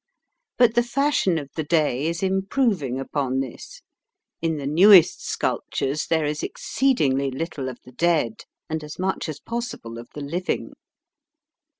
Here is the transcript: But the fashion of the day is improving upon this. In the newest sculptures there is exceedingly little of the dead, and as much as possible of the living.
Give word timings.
But 0.57 0.73
the 0.73 0.81
fashion 0.81 1.37
of 1.37 1.51
the 1.55 1.61
day 1.63 2.07
is 2.07 2.23
improving 2.23 2.99
upon 2.99 3.39
this. 3.39 3.83
In 4.41 4.57
the 4.57 4.65
newest 4.65 5.23
sculptures 5.23 6.07
there 6.07 6.25
is 6.25 6.41
exceedingly 6.41 7.29
little 7.29 7.69
of 7.69 7.77
the 7.85 7.91
dead, 7.91 8.45
and 8.67 8.83
as 8.83 8.97
much 8.97 9.29
as 9.29 9.39
possible 9.39 9.99
of 9.99 10.07
the 10.15 10.21
living. 10.21 10.73